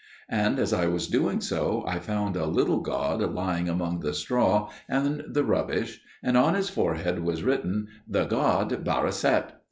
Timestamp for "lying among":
3.21-3.99